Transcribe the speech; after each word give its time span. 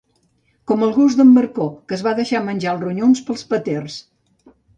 Com 0.69 0.85
el 0.85 0.93
gos 0.95 1.17
d'en 1.19 1.29
Marcó, 1.33 1.67
que 1.91 1.97
es 1.99 2.05
va 2.07 2.15
deixar 2.21 2.41
menjar 2.49 2.73
els 2.73 2.83
ronyons 2.87 3.23
pels 3.29 3.45
peters. 3.53 4.01